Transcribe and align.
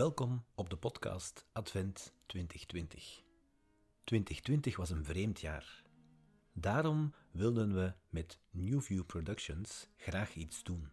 Welkom 0.00 0.44
op 0.54 0.70
de 0.70 0.76
podcast 0.76 1.46
Advent 1.52 2.12
2020. 2.26 3.22
2020 4.04 4.76
was 4.76 4.90
een 4.90 5.04
vreemd 5.04 5.40
jaar. 5.40 5.82
Daarom 6.52 7.14
wilden 7.30 7.74
we 7.74 7.92
met 8.08 8.38
Newview 8.50 9.06
Productions 9.06 9.88
graag 9.96 10.34
iets 10.34 10.62
doen. 10.62 10.90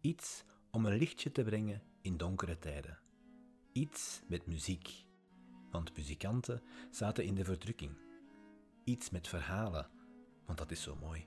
Iets 0.00 0.44
om 0.70 0.86
een 0.86 0.96
lichtje 0.96 1.32
te 1.32 1.42
brengen 1.42 1.82
in 2.00 2.16
donkere 2.16 2.58
tijden. 2.58 2.98
Iets 3.72 4.22
met 4.28 4.46
muziek, 4.46 5.04
want 5.70 5.96
muzikanten 5.96 6.62
zaten 6.90 7.24
in 7.24 7.34
de 7.34 7.44
verdrukking. 7.44 7.96
Iets 8.84 9.10
met 9.10 9.28
verhalen, 9.28 9.90
want 10.46 10.58
dat 10.58 10.70
is 10.70 10.82
zo 10.82 10.96
mooi. 10.96 11.24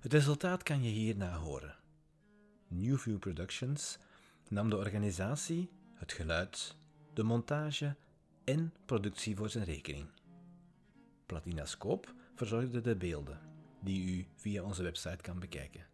Het 0.00 0.12
resultaat 0.12 0.62
kan 0.62 0.82
je 0.82 0.90
hierna 0.90 1.36
horen. 1.36 1.76
Newview 2.68 3.18
Productions 3.18 3.98
nam 4.48 4.70
de 4.70 4.76
organisatie, 4.76 5.70
het 5.96 6.12
geluid, 6.12 6.76
de 7.12 7.22
montage 7.22 7.96
en 8.44 8.74
productie 8.84 9.36
voor 9.36 9.48
zijn 9.48 9.64
rekening. 9.64 10.08
Platinascoop 11.26 12.14
verzorgde 12.34 12.80
de 12.80 12.96
beelden, 12.96 13.40
die 13.80 14.16
u 14.16 14.26
via 14.34 14.62
onze 14.62 14.82
website 14.82 15.22
kan 15.22 15.38
bekijken. 15.38 15.86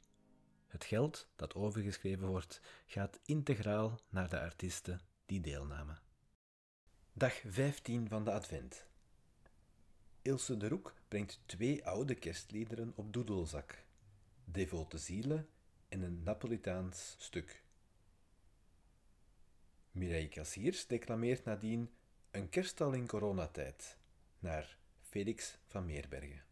Het 0.67 0.85
geld 0.85 1.27
dat 1.35 1.55
overgeschreven 1.55 2.27
wordt, 2.27 2.61
gaat 2.85 3.19
integraal 3.25 3.99
naar 4.09 4.29
de 4.29 4.39
artiesten 4.39 5.01
die 5.25 5.41
deelnamen. 5.41 5.99
Dag 7.17 7.41
15 7.45 8.07
van 8.09 8.23
de 8.23 8.31
Advent. 8.31 8.85
Ilse 10.21 10.57
de 10.57 10.67
Roek 10.67 10.93
brengt 11.07 11.39
twee 11.45 11.85
oude 11.85 12.15
kerstliederen 12.15 12.93
op 12.95 13.13
doedelzak: 13.13 13.83
Devote 14.45 14.97
Zielen 14.97 15.49
en 15.89 16.01
een 16.01 16.23
Napolitaans 16.23 17.15
stuk. 17.17 17.63
Mireille 19.91 20.29
Cassiers 20.29 20.87
declameert 20.87 21.45
nadien 21.45 21.89
een 22.31 22.49
kerststal 22.49 22.93
in 22.93 23.07
coronatijd 23.07 23.97
naar 24.39 24.77
Felix 25.01 25.57
van 25.67 25.85
Meerbergen. 25.85 26.44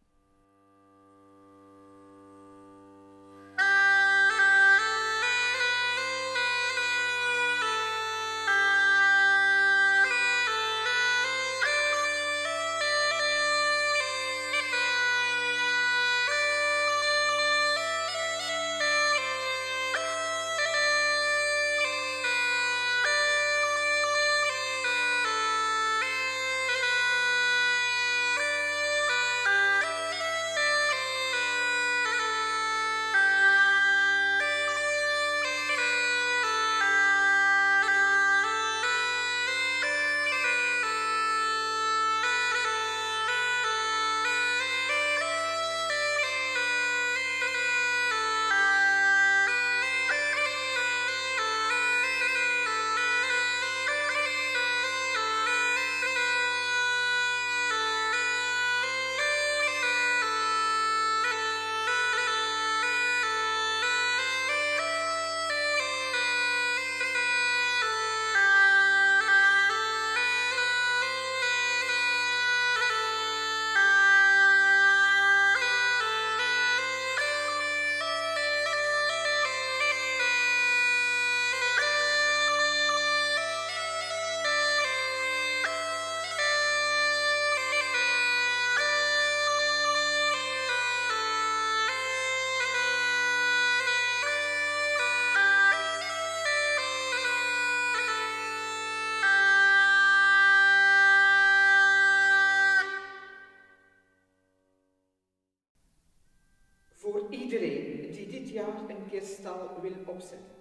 Jaar 108.54 108.88
een 108.88 109.08
kerststal 109.10 109.80
wil 109.80 109.96
opzetten. 110.06 110.54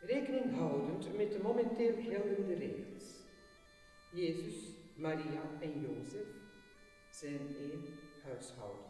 Rekening 0.00 0.56
houdend 0.56 1.16
met 1.16 1.32
de 1.32 1.38
momenteel 1.42 1.94
geldende 2.02 2.54
regels. 2.54 3.04
Jezus, 4.12 4.70
Maria 4.96 5.42
en 5.60 5.80
Jozef 5.80 6.26
zijn 7.10 7.56
één 7.58 7.84
huishouden. 8.24 8.86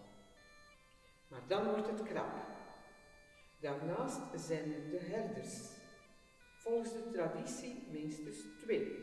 Maar 1.28 1.43
dan 1.47 1.71
wordt 1.71 1.91
het 1.91 2.03
krap. 2.03 2.33
Daarnaast 3.60 4.21
zijn 4.34 4.72
er 4.75 4.91
de 4.91 4.99
herders. 4.99 5.71
Volgens 6.56 6.93
de 6.93 7.10
traditie 7.12 7.87
minstens 7.91 8.37
twee. 8.62 8.99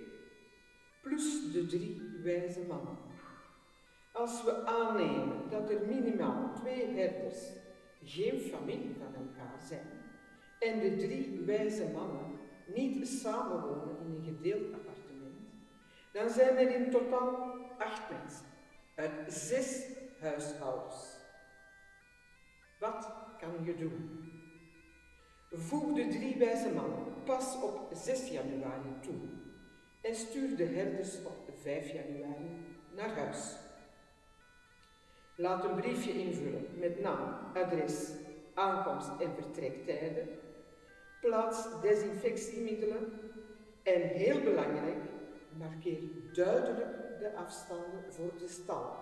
Plus 1.01 1.51
de 1.51 1.65
drie 1.65 2.19
wijze 2.23 2.61
mannen. 2.67 2.97
Als 4.11 4.43
we 4.43 4.65
aannemen 4.65 5.49
dat 5.49 5.69
er 5.69 5.87
minimaal 5.87 6.53
twee 6.53 6.85
herders 6.85 7.60
geen 8.03 8.39
familie 8.39 8.95
van 8.97 9.15
elkaar 9.15 9.59
zijn 9.67 9.87
en 10.59 10.79
de 10.79 10.95
drie 10.95 11.39
wijze 11.45 11.89
mannen 11.93 12.39
niet 12.65 13.07
samenwonen 13.07 13.97
in 13.99 14.15
een 14.15 14.23
gedeeld 14.23 14.73
appartement, 14.73 15.39
dan 16.11 16.29
zijn 16.29 16.57
er 16.57 16.75
in 16.75 16.91
totaal 16.91 17.55
acht 17.77 18.01
mensen 18.09 18.45
uit 18.95 19.33
zes 19.33 19.85
huishoudens. 20.19 21.19
Wat 22.79 23.11
kan 23.39 23.65
je 23.65 23.75
doen? 23.75 24.29
Voeg 25.51 25.95
de 25.95 26.07
drie 26.07 26.37
wijze 26.37 26.73
mannen 26.73 27.23
pas 27.23 27.61
op 27.61 27.89
6 27.93 28.29
januari 28.29 28.99
toe 29.01 29.19
en 30.01 30.15
stuur 30.15 30.55
de 30.57 30.65
herders 30.65 31.23
op 31.23 31.51
5 31.61 31.91
januari 31.91 32.49
naar 32.95 33.15
huis. 33.15 33.55
Laat 35.41 35.63
een 35.63 35.75
briefje 35.75 36.11
invullen 36.11 36.65
met 36.77 36.99
naam, 36.99 37.55
adres, 37.55 38.11
aankomst 38.53 39.09
en 39.19 39.33
vertrektijden. 39.33 40.27
Plaats 41.21 41.81
desinfectiemiddelen. 41.81 43.13
En 43.83 44.01
heel 44.01 44.41
belangrijk, 44.41 45.03
markeer 45.57 45.99
duidelijk 46.33 47.19
de 47.19 47.35
afstanden 47.35 48.03
voor 48.13 48.31
de 48.37 48.47
stal 48.47 48.95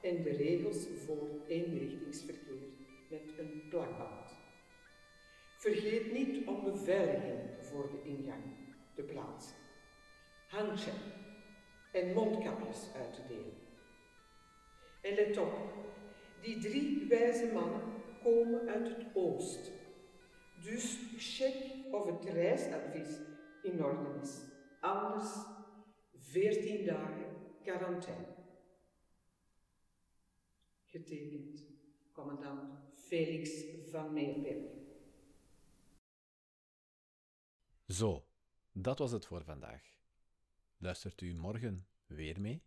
en 0.00 0.22
de 0.22 0.30
regels 0.30 0.86
voor 1.06 1.28
eenrichtingsverkeer 1.46 2.62
met 3.10 3.38
een 3.38 3.62
plakband. 3.70 4.36
Vergeet 5.56 6.12
niet 6.12 6.46
om 6.46 6.64
beveiliging 6.64 7.40
voor 7.60 7.90
de 7.90 8.08
ingang 8.08 8.42
te 8.94 9.02
plaatsen, 9.02 9.56
handje 10.46 10.90
en 11.92 12.12
mondkapjes 12.12 12.90
uit 12.94 13.14
te 13.14 13.20
delen. 13.28 13.65
En 15.06 15.14
let 15.14 15.36
op, 15.36 15.54
die 16.40 16.58
drie 16.58 17.08
wijze 17.08 17.52
mannen 17.52 17.82
komen 18.22 18.68
uit 18.68 18.88
het 18.88 19.06
oosten. 19.14 19.72
Dus 20.62 20.98
check 21.16 21.54
of 21.90 22.06
het 22.06 22.24
reisadvies 22.24 23.18
in 23.62 23.84
orde 23.84 24.20
is. 24.22 24.40
Anders 24.80 25.28
14 26.16 26.84
dagen 26.84 27.26
quarantaine. 27.62 28.26
Getekend 30.84 31.62
commandant 32.12 32.78
Felix 32.94 33.64
van 33.90 34.12
Meerberg. 34.12 34.72
Zo, 37.88 38.26
dat 38.72 38.98
was 38.98 39.10
het 39.10 39.26
voor 39.26 39.44
vandaag. 39.44 39.82
Luistert 40.76 41.20
u 41.20 41.34
morgen 41.34 41.86
weer 42.06 42.40
mee? 42.40 42.62